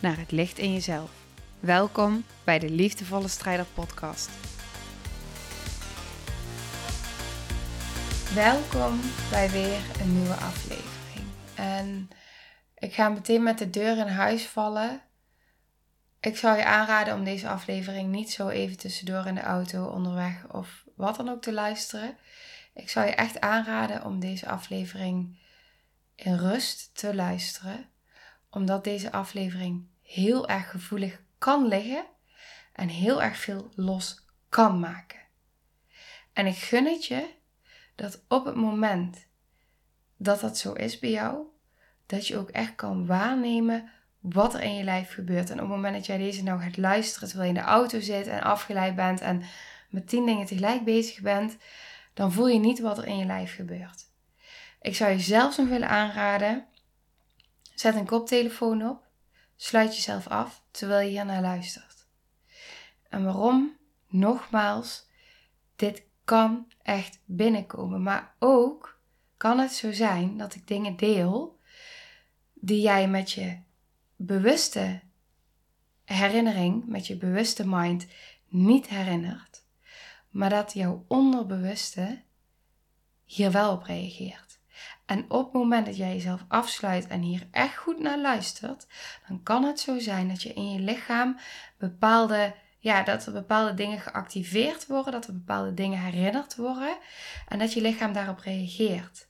[0.00, 1.10] naar het licht in jezelf.
[1.60, 4.30] Welkom bij de Liefdevolle Strijder Podcast.
[8.34, 9.00] Welkom
[9.30, 11.26] bij weer een nieuwe aflevering.
[11.54, 12.08] En
[12.74, 15.02] ik ga meteen met de deur in huis vallen.
[16.20, 20.52] Ik zou je aanraden om deze aflevering niet zo even tussendoor in de auto, onderweg
[20.52, 22.16] of wat dan ook te luisteren.
[22.74, 25.38] Ik zou je echt aanraden om deze aflevering
[26.14, 27.88] in rust te luisteren,
[28.50, 32.04] omdat deze aflevering heel erg gevoelig kan liggen
[32.72, 35.20] en heel erg veel los kan maken.
[36.32, 37.28] En ik gun het je
[37.94, 39.26] dat op het moment
[40.16, 41.46] dat dat zo is bij jou,
[42.06, 45.50] dat je ook echt kan waarnemen wat er in je lijf gebeurt.
[45.50, 48.00] En op het moment dat jij deze nou gaat luisteren terwijl je in de auto
[48.00, 49.42] zit en afgeleid bent en
[49.90, 51.56] met tien dingen tegelijk bezig bent,
[52.14, 54.04] dan voel je niet wat er in je lijf gebeurt.
[54.80, 56.66] Ik zou je zelfs nog willen aanraden,
[57.74, 59.08] zet een koptelefoon op,
[59.62, 62.06] sluit jezelf af terwijl je hier naar luistert.
[63.08, 63.76] En waarom?
[64.08, 65.08] Nogmaals,
[65.76, 69.00] dit kan echt binnenkomen, maar ook
[69.36, 71.58] kan het zo zijn dat ik dingen deel
[72.54, 73.58] die jij met je
[74.16, 75.00] bewuste
[76.04, 78.06] herinnering, met je bewuste mind
[78.48, 79.64] niet herinnert,
[80.30, 82.22] maar dat jouw onderbewuste
[83.24, 84.49] hier wel op reageert.
[85.10, 88.86] En op het moment dat jij jezelf afsluit en hier echt goed naar luistert,
[89.28, 91.38] dan kan het zo zijn dat je in je lichaam
[91.78, 96.96] bepaalde, ja, dat er bepaalde dingen geactiveerd worden, dat er bepaalde dingen herinnerd worden
[97.48, 99.28] en dat je lichaam daarop reageert.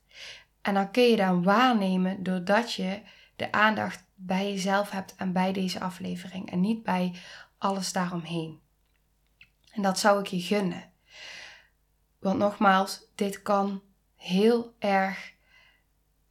[0.63, 3.03] En dan kun je dan waarnemen doordat je
[3.37, 7.15] de aandacht bij jezelf hebt en bij deze aflevering en niet bij
[7.59, 8.61] alles daaromheen.
[9.73, 10.93] En dat zou ik je gunnen.
[12.19, 13.83] Want nogmaals, dit kan
[14.17, 15.39] heel erg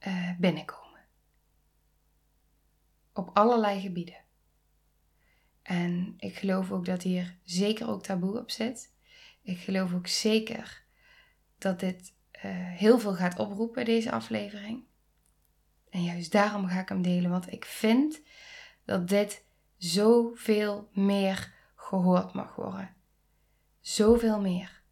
[0.06, 1.00] uh, binnenkomen.
[3.12, 4.24] Op allerlei gebieden.
[5.62, 8.94] En ik geloof ook dat hier zeker ook taboe op zit.
[9.42, 10.84] Ik geloof ook zeker
[11.58, 14.84] dat dit uh, heel veel gaat oproepen, deze aflevering.
[15.90, 18.20] En juist daarom ga ik hem delen, want ik vind
[18.84, 19.44] dat dit
[19.76, 22.94] zoveel meer gehoord mag worden.
[23.80, 24.82] Zoveel meer.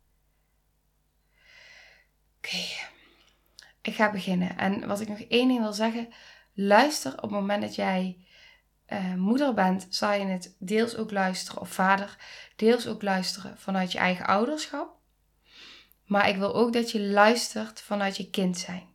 [2.36, 2.64] Oké,
[3.82, 4.56] ik ga beginnen.
[4.56, 6.08] En wat ik nog één ding wil zeggen,
[6.54, 8.26] luister op het moment dat jij
[8.88, 12.16] uh, moeder bent, zal je het deels ook luisteren, of vader,
[12.56, 14.96] deels ook luisteren vanuit je eigen ouderschap.
[16.04, 18.88] Maar ik wil ook dat je luistert vanuit je kind zijn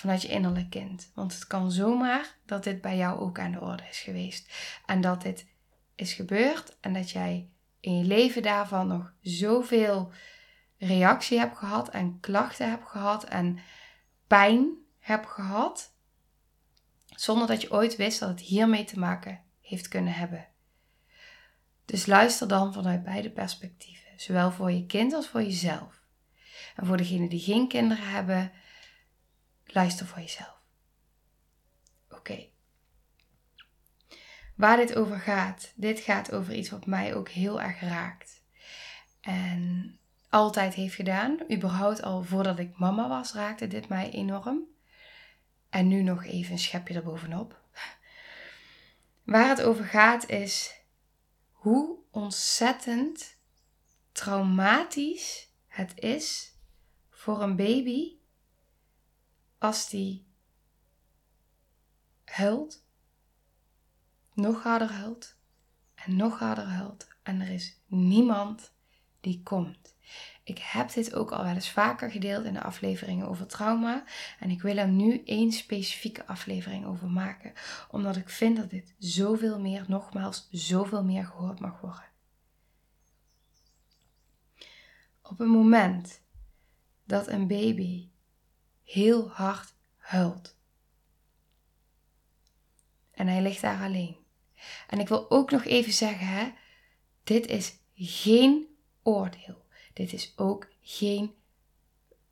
[0.00, 1.10] vanuit je innerlijk kind.
[1.14, 4.52] Want het kan zomaar dat dit bij jou ook aan de orde is geweest.
[4.86, 5.46] En dat dit
[5.94, 7.48] is gebeurd en dat jij
[7.80, 10.12] in je leven daarvan nog zoveel
[10.86, 13.58] reactie hebt gehad en klachten hebt gehad en
[14.26, 15.94] pijn hebt gehad.
[17.06, 20.48] Zonder dat je ooit wist dat het hiermee te maken heeft kunnen hebben.
[21.84, 26.00] Dus luister dan vanuit beide perspectieven, zowel voor je kind als voor jezelf.
[26.76, 28.52] En voor degenen die geen kinderen hebben,
[29.72, 30.58] Luister voor jezelf.
[32.10, 32.48] Oké.
[34.56, 38.42] Waar dit over gaat, dit gaat over iets wat mij ook heel erg raakt.
[39.20, 39.98] En
[40.30, 44.60] altijd heeft gedaan, überhaupt al voordat ik mama was, raakte dit mij enorm.
[45.68, 47.60] En nu nog even een schepje erbovenop.
[49.22, 50.80] Waar het over gaat is
[51.50, 53.36] hoe ontzettend
[54.12, 56.54] traumatisch het is
[57.10, 58.16] voor een baby
[59.58, 60.26] als die
[62.24, 62.84] huilt,
[64.34, 65.36] nog harder huilt
[65.94, 68.72] en nog harder huilt en er is niemand
[69.20, 69.94] die komt.
[70.44, 74.04] Ik heb dit ook al wel eens vaker gedeeld in de afleveringen over trauma.
[74.38, 77.52] En ik wil er nu één specifieke aflevering over maken.
[77.90, 82.08] Omdat ik vind dat dit zoveel meer, nogmaals, zoveel meer gehoord mag worden.
[85.22, 86.22] Op het moment
[87.04, 88.08] dat een baby
[88.82, 90.58] heel hard huilt.
[93.10, 94.16] En hij ligt daar alleen.
[94.88, 96.52] En ik wil ook nog even zeggen, hè,
[97.22, 98.69] dit is geen
[99.02, 99.64] oordeel.
[99.92, 101.34] Dit is ook geen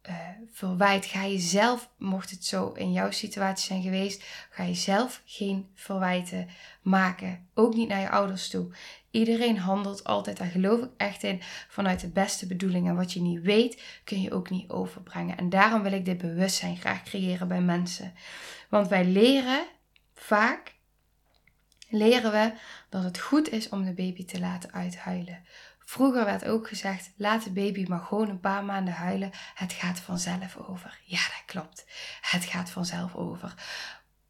[0.09, 0.15] uh,
[0.53, 1.07] verwijt.
[1.07, 5.69] Ga je zelf, mocht het zo in jouw situatie zijn geweest, ga je zelf geen
[5.75, 6.49] verwijten
[6.83, 7.49] maken.
[7.55, 8.71] Ook niet naar je ouders toe.
[9.11, 12.97] Iedereen handelt altijd, daar geloof ik echt in, vanuit de beste bedoelingen.
[12.97, 15.37] Wat je niet weet, kun je ook niet overbrengen.
[15.37, 18.15] En daarom wil ik dit bewustzijn graag creëren bij mensen.
[18.69, 19.67] Want wij leren
[20.15, 20.75] vaak,
[21.89, 22.53] leren we
[22.89, 25.45] dat het goed is om de baby te laten uithuilen.
[25.89, 29.31] Vroeger werd ook gezegd: laat de baby maar gewoon een paar maanden huilen.
[29.55, 31.01] Het gaat vanzelf over.
[31.05, 31.87] Ja, dat klopt.
[32.21, 33.55] Het gaat vanzelf over.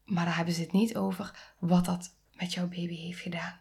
[0.05, 3.59] Maar daar hebben ze het niet over wat dat met jouw baby heeft gedaan.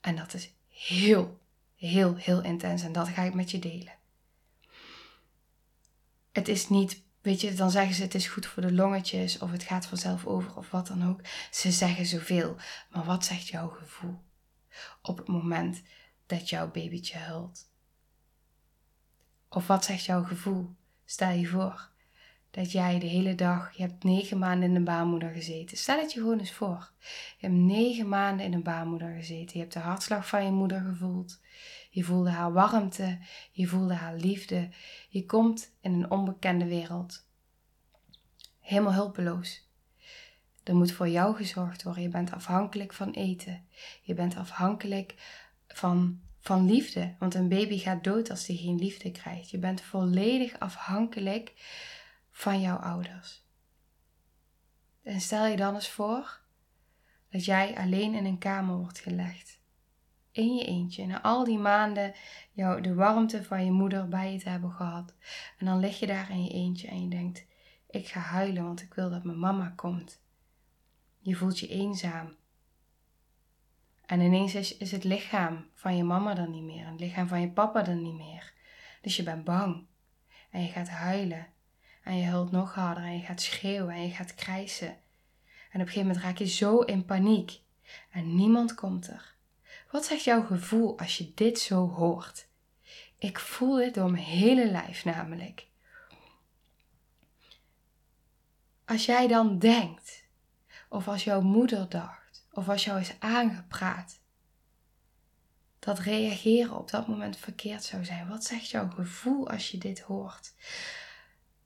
[0.00, 1.40] En dat is heel,
[1.76, 2.82] heel, heel intens.
[2.82, 3.98] En dat ga ik met je delen.
[6.32, 9.50] Het is niet, weet je, dan zeggen ze het is goed voor de longetjes of
[9.50, 11.20] het gaat vanzelf over of wat dan ook.
[11.50, 12.56] Ze zeggen zoveel.
[12.90, 14.22] Maar wat zegt jouw gevoel
[15.02, 15.82] op het moment
[16.30, 17.70] dat jouw babytje huilt?
[19.48, 20.74] Of wat zegt jouw gevoel?
[21.04, 21.90] Stel je voor
[22.50, 25.76] dat jij de hele dag, je hebt negen maanden in een baarmoeder gezeten.
[25.76, 26.92] Stel het je gewoon eens voor.
[27.38, 29.50] Je hebt negen maanden in een baarmoeder gezeten.
[29.52, 31.40] Je hebt de hartslag van je moeder gevoeld.
[31.90, 33.18] Je voelde haar warmte.
[33.52, 34.68] Je voelde haar liefde.
[35.08, 37.26] Je komt in een onbekende wereld.
[38.60, 39.68] Helemaal hulpeloos.
[40.62, 42.02] Er moet voor jou gezorgd worden.
[42.02, 43.66] Je bent afhankelijk van eten.
[44.02, 45.14] Je bent afhankelijk
[45.74, 47.14] van, van liefde.
[47.18, 49.50] Want een baby gaat dood als hij geen liefde krijgt.
[49.50, 51.52] Je bent volledig afhankelijk
[52.30, 53.44] van jouw ouders.
[55.02, 56.40] En stel je dan eens voor
[57.30, 59.58] dat jij alleen in een kamer wordt gelegd.
[60.32, 61.06] In je eentje.
[61.06, 62.14] Na al die maanden
[62.52, 65.14] jou, de warmte van je moeder bij je te hebben gehad.
[65.58, 67.46] En dan lig je daar in je eentje en je denkt:
[67.88, 70.20] Ik ga huilen, want ik wil dat mijn mama komt.
[71.18, 72.34] Je voelt je eenzaam.
[74.10, 76.84] En ineens is, het lichaam van je mama dan niet meer.
[76.84, 78.52] En het lichaam van je papa dan niet meer.
[79.00, 79.86] Dus je bent bang.
[80.50, 81.46] En je gaat huilen.
[82.02, 84.88] En je huilt nog harder en je gaat schreeuwen en je gaat krijsen.
[84.88, 84.94] En
[85.80, 87.60] op een gegeven moment raak je zo in paniek.
[88.10, 89.34] En niemand komt er.
[89.90, 92.46] Wat zegt jouw gevoel als je dit zo hoort?
[93.18, 95.66] Ik voel dit door mijn hele lijf namelijk.
[98.84, 100.24] Als jij dan denkt,
[100.88, 102.19] of als jouw moeder dacht,
[102.60, 104.20] of als jou is aangepraat,
[105.78, 108.28] dat reageren op dat moment verkeerd zou zijn.
[108.28, 110.54] Wat zegt jouw gevoel als je dit hoort?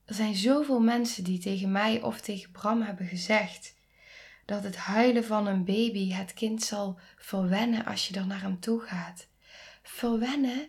[0.05, 3.75] Er zijn zoveel mensen die tegen mij of tegen Bram hebben gezegd
[4.45, 8.61] dat het huilen van een baby het kind zal verwennen als je er naar hem
[8.61, 9.29] toe gaat.
[9.83, 10.69] Verwennen?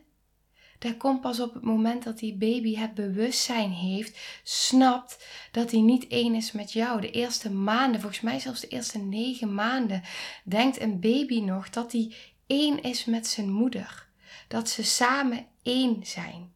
[0.85, 5.81] Dat komt pas op het moment dat die baby het bewustzijn heeft, snapt dat hij
[5.81, 7.01] niet één is met jou.
[7.01, 10.03] De eerste maanden, volgens mij zelfs de eerste negen maanden,
[10.43, 12.15] denkt een baby nog dat hij
[12.47, 14.07] één is met zijn moeder.
[14.47, 16.53] Dat ze samen één zijn.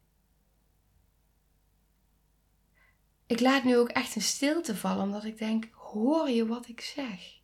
[3.26, 6.80] Ik laat nu ook echt een stilte vallen, omdat ik denk: hoor je wat ik
[6.80, 7.38] zeg?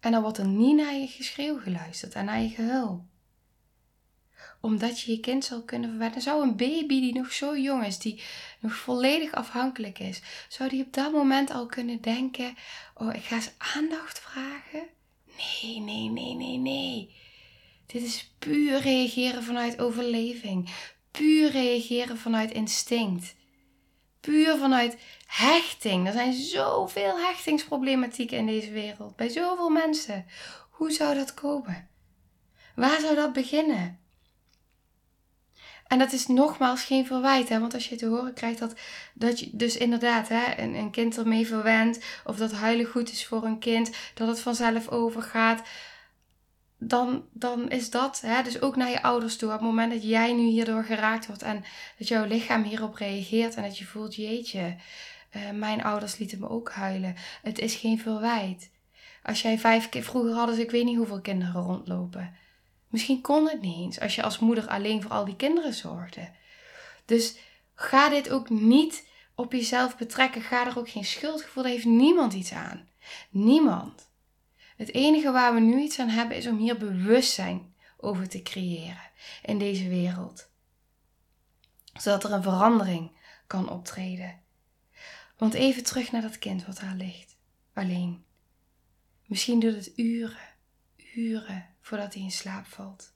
[0.00, 3.06] En dan wordt er niet naar je geschreeuw geluisterd en naar je gehuil.
[4.60, 6.20] Omdat je je kind zal kunnen verwennen.
[6.20, 8.22] Zou een baby die nog zo jong is, die
[8.60, 12.56] nog volledig afhankelijk is, zou die op dat moment al kunnen denken:
[12.94, 14.88] Oh, ik ga eens aandacht vragen?
[15.36, 17.14] Nee, nee, nee, nee, nee.
[17.86, 20.70] Dit is puur reageren vanuit overleving.
[21.10, 23.34] Puur reageren vanuit instinct
[24.26, 26.06] puur vanuit hechting.
[26.06, 29.16] Er zijn zoveel hechtingsproblematieken in deze wereld.
[29.16, 30.26] Bij zoveel mensen.
[30.70, 31.88] Hoe zou dat komen?
[32.74, 34.00] Waar zou dat beginnen?
[35.86, 37.60] En dat is nogmaals geen verwijt, hè?
[37.60, 38.74] want als je te horen krijgt dat,
[39.14, 43.26] dat je dus inderdaad hè, een, een kind ermee verwent, of dat huilen goed is
[43.26, 45.62] voor een kind, dat het vanzelf overgaat,
[46.78, 50.02] dan, dan is dat, hè, dus ook naar je ouders toe, op het moment dat
[50.02, 51.64] jij nu hierdoor geraakt wordt en
[51.98, 54.76] dat jouw lichaam hierop reageert en dat je voelt, jeetje,
[55.36, 57.14] uh, mijn ouders lieten me ook huilen.
[57.42, 58.70] Het is geen verwijt.
[59.22, 62.34] Als jij vijf keer, vroeger hadden ze ik weet niet hoeveel kinderen rondlopen.
[62.88, 66.30] Misschien kon het niet eens als je als moeder alleen voor al die kinderen zorgde.
[67.04, 67.36] Dus
[67.74, 70.42] ga dit ook niet op jezelf betrekken.
[70.42, 71.62] Ga er ook geen schuldgevoel.
[71.62, 72.88] Daar heeft niemand iets aan.
[73.30, 74.10] Niemand.
[74.76, 79.10] Het enige waar we nu iets aan hebben is om hier bewustzijn over te creëren
[79.42, 80.50] in deze wereld.
[81.94, 83.10] Zodat er een verandering
[83.46, 84.40] kan optreden.
[85.36, 87.36] Want even terug naar dat kind wat daar ligt,
[87.74, 88.24] alleen.
[89.26, 90.54] Misschien duurt het uren,
[91.14, 93.14] uren voordat hij in slaap valt.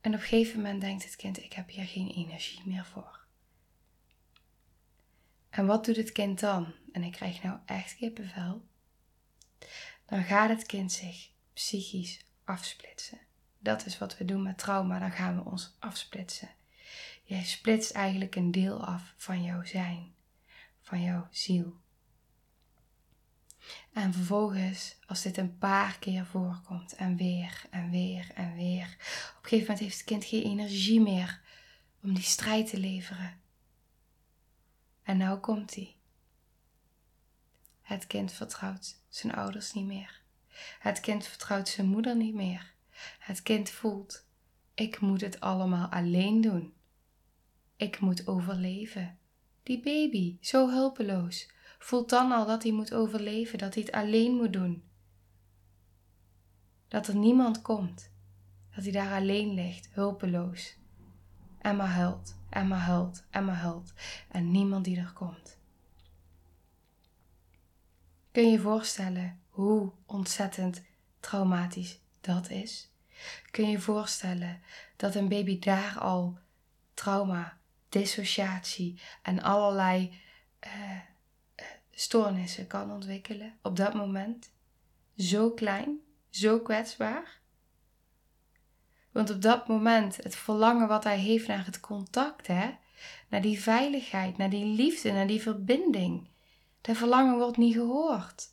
[0.00, 3.26] En op een gegeven moment denkt het kind: ik heb hier geen energie meer voor.
[5.50, 6.74] En wat doet het kind dan?
[6.92, 8.62] En ik krijg nou echt kippenvel
[10.08, 13.18] dan gaat het kind zich psychisch afsplitsen.
[13.58, 16.50] Dat is wat we doen met trauma, dan gaan we ons afsplitsen.
[17.22, 20.14] Jij splitst eigenlijk een deel af van jouw zijn,
[20.80, 21.76] van jouw ziel.
[23.92, 28.96] En vervolgens, als dit een paar keer voorkomt en weer en weer en weer,
[29.36, 31.40] op een gegeven moment heeft het kind geen energie meer
[32.02, 33.40] om die strijd te leveren.
[35.02, 35.96] En nou komt hij.
[37.82, 40.20] Het kind vertrouwt zijn ouders niet meer.
[40.78, 42.72] Het kind vertrouwt zijn moeder niet meer.
[43.18, 44.26] Het kind voelt:
[44.74, 46.72] ik moet het allemaal alleen doen.
[47.76, 49.18] Ik moet overleven.
[49.62, 51.48] Die baby, zo hulpeloos,
[51.88, 54.82] voelt dan al dat hij moet overleven, dat hij het alleen moet doen.
[56.88, 58.10] Dat er niemand komt,
[58.74, 60.76] dat hij daar alleen ligt, hulpeloos.
[61.58, 63.92] En maar huilt, en maar huilt, en maar huilt.
[64.28, 65.58] En niemand die er komt.
[68.32, 70.82] Kun je je voorstellen hoe ontzettend
[71.20, 72.90] traumatisch dat is?
[73.50, 74.60] Kun je je voorstellen
[74.96, 76.38] dat een baby daar al
[76.94, 80.20] trauma, dissociatie en allerlei
[80.66, 80.98] uh,
[82.00, 84.52] stoornissen kan ontwikkelen op dat moment?
[85.16, 85.98] Zo klein,
[86.30, 87.40] zo kwetsbaar.
[89.12, 92.70] Want op dat moment, het verlangen wat hij heeft naar het contact, hè?
[93.28, 96.28] naar die veiligheid, naar die liefde, naar die verbinding.
[96.80, 98.46] Dat verlangen wordt niet gehoord.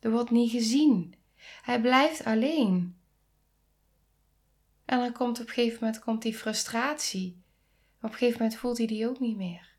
[0.00, 1.14] Er wordt niet gezien.
[1.62, 2.96] Hij blijft alleen.
[4.84, 7.42] En dan komt op een gegeven moment komt die frustratie.
[7.96, 9.75] op een gegeven moment voelt hij die ook niet meer.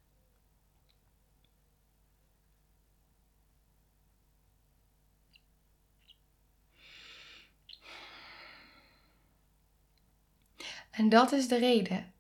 [10.98, 12.14] En dat is de reden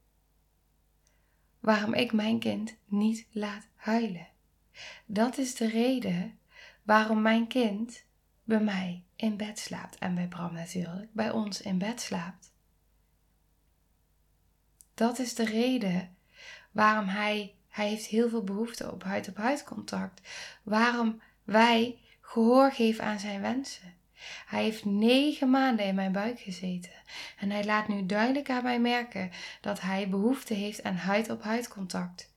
[1.59, 4.27] waarom ik mijn kind niet laat huilen.
[5.05, 6.39] Dat is de reden
[6.83, 8.03] waarom mijn kind
[8.43, 9.97] bij mij in bed slaapt.
[9.97, 12.51] En bij Bram natuurlijk, bij ons in bed slaapt.
[14.93, 16.15] Dat is de reden
[16.71, 20.27] waarom hij, hij heeft heel veel behoefte op huid-op-huid contact.
[20.63, 23.95] Waarom wij gehoor geven aan zijn wensen.
[24.45, 26.91] Hij heeft negen maanden in mijn buik gezeten.
[27.39, 29.31] En hij laat nu duidelijk aan mij merken
[29.61, 32.33] dat hij behoefte heeft aan huid-op-huid contact.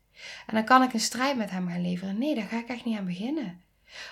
[0.47, 2.19] En dan kan ik een strijd met hem gaan leveren.
[2.19, 3.63] Nee, daar ga ik echt niet aan beginnen.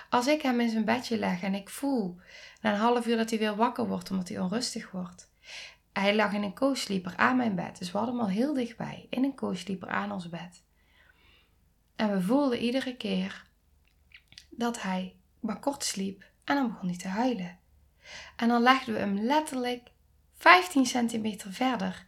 [0.09, 2.17] Als ik hem in zijn bedje leg en ik voel
[2.61, 5.29] na een half uur dat hij weer wakker wordt omdat hij onrustig wordt.
[5.93, 9.07] Hij lag in een co-sleeper aan mijn bed, dus we hadden hem al heel dichtbij,
[9.09, 10.63] in een co-sleeper aan ons bed.
[11.95, 13.45] En we voelden iedere keer
[14.49, 17.58] dat hij maar kort sliep en dan begon hij te huilen.
[18.35, 19.89] En dan legden we hem letterlijk
[20.37, 22.05] 15 centimeter verder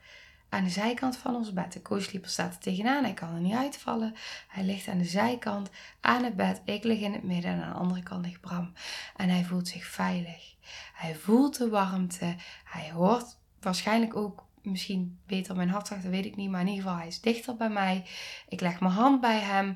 [0.49, 1.73] aan de zijkant van ons bed.
[1.73, 4.15] De co-sleeper staat er tegenaan, hij kan er niet uitvallen.
[4.47, 5.69] Hij ligt aan de zijkant
[6.01, 6.61] aan het bed.
[6.65, 8.73] Ik lig in het midden en aan de andere kant ligt Bram.
[9.15, 10.55] En hij voelt zich veilig.
[10.93, 12.35] Hij voelt de warmte.
[12.63, 16.49] Hij hoort waarschijnlijk ook misschien beter mijn hartslag, dat weet ik niet.
[16.49, 18.05] Maar in ieder geval, hij is dichter bij mij.
[18.47, 19.75] Ik leg mijn hand bij hem.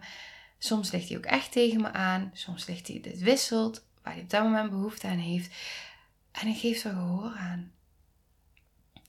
[0.57, 2.31] Soms ligt hij ook echt tegen me aan.
[2.33, 5.55] Soms ligt hij, het wisselt, waar hij op dat moment behoefte aan heeft.
[6.41, 7.73] En ik geef er gehoor aan.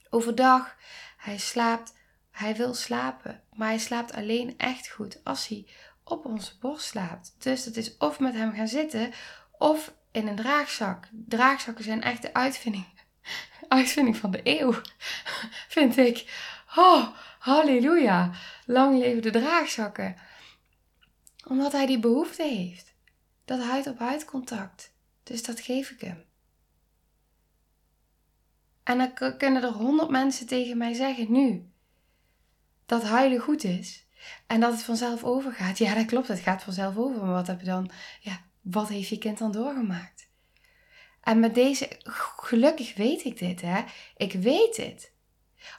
[0.09, 0.75] Overdag
[1.17, 1.93] hij slaapt,
[2.31, 5.67] hij wil slapen, maar hij slaapt alleen echt goed als hij
[6.03, 7.35] op onze borst slaapt.
[7.37, 9.11] Dus dat is of met hem gaan zitten
[9.57, 11.07] of in een draagzak.
[11.11, 12.85] Draagzakken zijn echt de uitvinding,
[13.67, 14.81] uitvinding van de eeuw,
[15.75, 16.45] vind ik.
[16.75, 17.07] Oh,
[17.39, 18.31] halleluja.
[18.65, 20.15] Lang leven de draagzakken.
[21.47, 22.93] Omdat hij die behoefte heeft.
[23.45, 24.93] Dat huid op huid contact.
[25.23, 26.26] Dus dat geef ik hem.
[28.87, 31.71] En dan kunnen er honderd mensen tegen mij zeggen nu
[32.85, 34.07] dat huilen goed is
[34.45, 35.77] en dat het vanzelf overgaat.
[35.77, 37.21] Ja, dat klopt, het gaat vanzelf over.
[37.21, 37.89] Maar wat heb je dan?
[38.19, 40.29] Ja, wat heeft je kind dan doorgemaakt?
[41.21, 41.89] En met deze,
[42.37, 43.83] gelukkig weet ik dit, hè?
[44.17, 45.11] Ik weet dit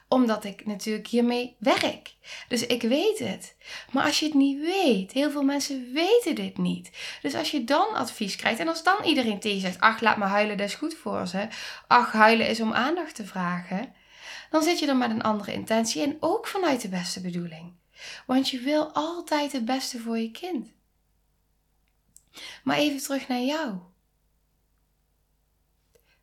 [0.07, 2.15] omdat ik natuurlijk hiermee werk.
[2.47, 3.55] Dus ik weet het.
[3.91, 6.91] Maar als je het niet weet, heel veel mensen weten dit niet.
[7.21, 10.25] Dus als je dan advies krijgt en als dan iedereen tegen zegt: Ach, laat me
[10.25, 11.47] huilen, dat is goed voor ze.
[11.87, 13.93] Ach, huilen is om aandacht te vragen.
[14.49, 17.73] Dan zit je er met een andere intentie en ook vanuit de beste bedoeling.
[18.25, 20.73] Want je wil altijd het beste voor je kind.
[22.63, 23.77] Maar even terug naar jou.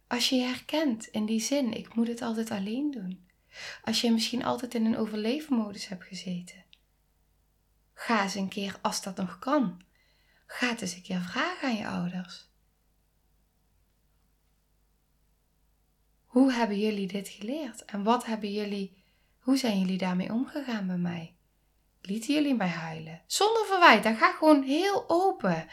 [0.08, 3.25] Als je je herkent in die zin, ik moet het altijd alleen doen.
[3.84, 6.64] Als je misschien altijd in een overlevenmodus hebt gezeten.
[7.94, 9.82] Ga eens een keer, als dat nog kan,
[10.46, 12.50] ga eens een keer vragen aan je ouders.
[16.24, 17.84] Hoe hebben jullie dit geleerd?
[17.84, 19.04] En wat hebben jullie,
[19.38, 21.36] hoe zijn jullie daarmee omgegaan bij mij?
[22.00, 23.22] Lieten jullie mij huilen?
[23.26, 25.68] Zonder verwijt, dan ga gewoon heel open.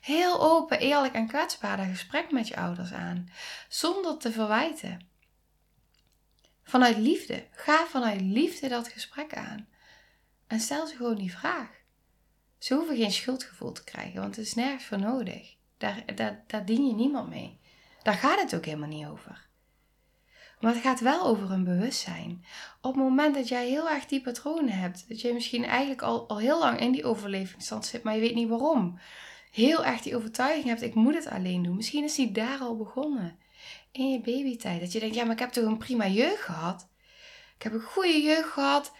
[0.00, 3.28] Heel open, eerlijk en kwetsbaar dat gesprek met je ouders aan.
[3.68, 5.08] Zonder te verwijten.
[6.64, 7.46] Vanuit liefde.
[7.50, 9.68] Ga vanuit liefde dat gesprek aan.
[10.46, 11.68] En stel ze gewoon die vraag.
[12.58, 15.56] Ze hoeven geen schuldgevoel te krijgen, want het is nergens voor nodig.
[15.78, 17.60] Daar, daar, daar dien je niemand mee.
[18.02, 19.46] Daar gaat het ook helemaal niet over.
[20.60, 22.44] Maar het gaat wel over een bewustzijn.
[22.80, 26.28] Op het moment dat jij heel erg die patronen hebt, dat je misschien eigenlijk al,
[26.28, 28.98] al heel lang in die overlevingsstand zit, maar je weet niet waarom.
[29.50, 31.76] Heel erg die overtuiging hebt, ik moet het alleen doen.
[31.76, 33.38] Misschien is die daar al begonnen.
[33.94, 34.80] In je babytijd.
[34.80, 36.88] Dat je denkt, ja, maar ik heb toch een prima jeugd gehad.
[37.56, 38.92] Ik heb een goede jeugd gehad.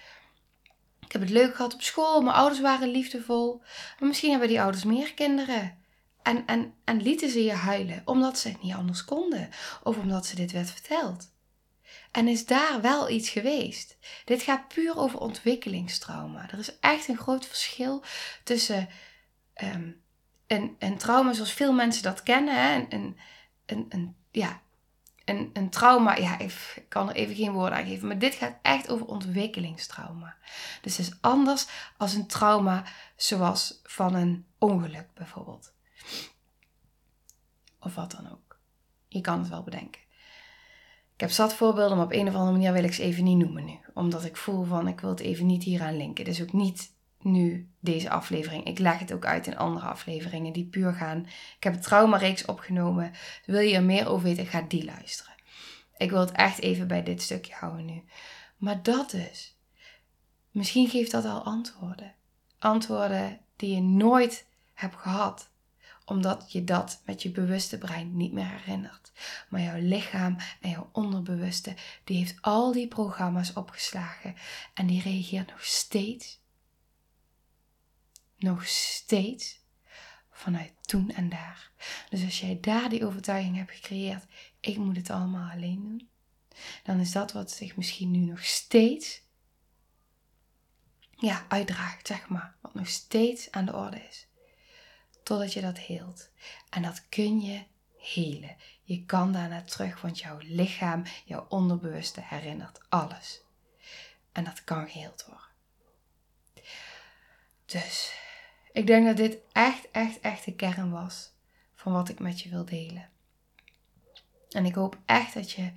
[1.00, 2.22] Ik heb het leuk gehad op school.
[2.22, 3.58] Mijn ouders waren liefdevol.
[3.98, 5.78] Maar misschien hebben die ouders meer kinderen.
[6.22, 9.48] En, en, en lieten ze je huilen omdat ze het niet anders konden.
[9.82, 11.32] Of omdat ze dit werd verteld.
[12.10, 13.96] En is daar wel iets geweest?
[14.24, 16.50] Dit gaat puur over ontwikkelingstrauma.
[16.50, 18.02] Er is echt een groot verschil
[18.44, 18.88] tussen
[19.54, 19.90] ehm,
[20.46, 22.62] een, een trauma zoals veel mensen dat kennen.
[22.62, 22.86] Hè?
[22.88, 23.16] Een,
[23.66, 24.62] een, een, ja,
[25.24, 28.56] een, een trauma, ja, ik kan er even geen woorden aan geven, maar dit gaat
[28.62, 30.36] echt over ontwikkelingstrauma.
[30.82, 31.66] Dus het is anders
[31.96, 32.84] als een trauma
[33.16, 35.72] zoals van een ongeluk bijvoorbeeld.
[37.80, 38.58] Of wat dan ook.
[39.08, 40.00] Je kan het wel bedenken.
[41.14, 43.38] Ik heb zat voorbeelden, maar op een of andere manier wil ik ze even niet
[43.38, 43.78] noemen nu.
[43.94, 46.24] Omdat ik voel van, ik wil het even niet hieraan linken.
[46.24, 46.93] Dus ook niet
[47.24, 48.64] nu deze aflevering.
[48.64, 51.26] Ik leg het ook uit in andere afleveringen die puur gaan.
[51.56, 53.12] Ik heb een traumareeks opgenomen.
[53.46, 55.34] Wil je er meer over weten, ga die luisteren.
[55.96, 58.02] Ik wil het echt even bij dit stukje houden nu.
[58.56, 59.58] Maar dat dus.
[60.50, 62.14] Misschien geeft dat al antwoorden.
[62.58, 65.52] Antwoorden die je nooit hebt gehad
[66.04, 69.12] omdat je dat met je bewuste brein niet meer herinnert.
[69.48, 74.34] Maar jouw lichaam en jouw onderbewuste, die heeft al die programma's opgeslagen
[74.74, 76.40] en die reageert nog steeds,
[78.44, 79.60] nog steeds
[80.30, 81.70] vanuit toen en daar.
[82.10, 84.24] Dus als jij daar die overtuiging hebt gecreëerd,
[84.60, 86.08] ik moet het allemaal alleen doen,
[86.82, 89.22] dan is dat wat zich misschien nu nog steeds
[91.10, 92.56] ja, uitdraagt, zeg maar.
[92.60, 94.26] Wat nog steeds aan de orde is
[95.24, 96.30] totdat je dat heelt.
[96.70, 97.64] En dat kun je
[97.98, 98.56] helen.
[98.82, 103.40] Je kan daarna terug, want jouw lichaam, jouw onderbewuste herinnert alles.
[104.32, 105.42] En dat kan geheeld worden.
[107.64, 108.12] Dus
[108.74, 111.32] ik denk dat dit echt, echt, echt de kern was
[111.74, 113.08] van wat ik met je wil delen.
[114.50, 115.72] En ik hoop echt dat je,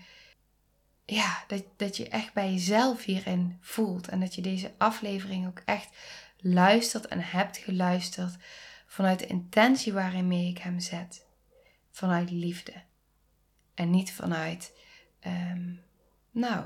[1.06, 4.08] ja, dat, dat je echt bij jezelf hierin voelt.
[4.08, 5.90] En dat je deze aflevering ook echt
[6.38, 8.38] luistert en hebt geluisterd
[8.86, 11.26] vanuit de intentie waarin ik hem zet.
[11.92, 12.74] Vanuit liefde.
[13.74, 14.74] En niet vanuit,
[15.28, 15.82] um,
[16.32, 16.66] nou,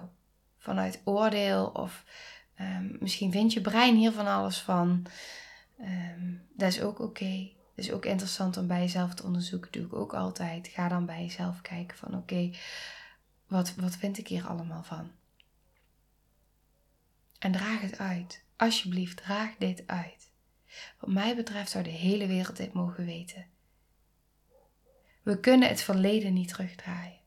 [0.58, 2.04] vanuit oordeel of
[2.60, 5.06] um, misschien vindt je brein hier van alles van.
[5.82, 7.04] Um, dat is ook oké.
[7.04, 7.56] Okay.
[7.76, 9.72] Het is ook interessant om bij jezelf te onderzoeken.
[9.72, 10.68] Doe ik ook altijd.
[10.68, 12.52] Ga dan bij jezelf kijken van oké,
[13.48, 15.12] wat, wat vind ik hier allemaal van?
[17.40, 18.44] En draag het uit.
[18.56, 20.30] Alsjeblieft, draag dit uit.
[21.00, 23.46] Wat mij betreft zou de hele wereld dit mogen weten.
[25.24, 27.20] We kunnen het verleden niet terugdraaien.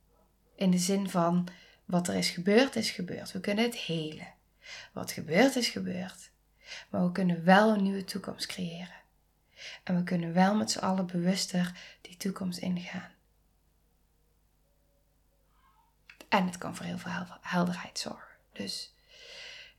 [0.55, 1.49] In de zin van
[1.85, 3.33] wat er is gebeurd, is gebeurd.
[3.33, 4.35] We kunnen het helen.
[4.93, 6.31] Wat gebeurd is gebeurd.
[6.91, 9.03] Maar we kunnen wel een nieuwe toekomst creëren.
[9.85, 13.13] En we kunnen wel met z'n allen bewuster die toekomst ingaan.
[16.29, 18.37] En het kan voor heel veel helderheid zorgen.
[18.53, 18.95] Dus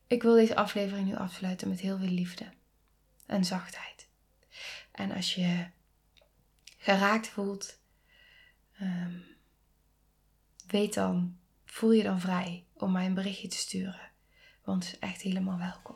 [0.08, 2.54] ik wil deze aflevering nu afsluiten met heel veel liefde
[3.26, 4.08] en zachtheid.
[4.92, 5.68] En als je
[6.78, 7.80] geraakt voelt,
[8.82, 9.26] um,
[10.68, 14.12] weet dan, voel je dan vrij om mij een berichtje te sturen.
[14.64, 15.96] Want het is echt helemaal welkom.